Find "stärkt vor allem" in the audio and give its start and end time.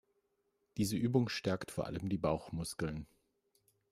1.29-2.09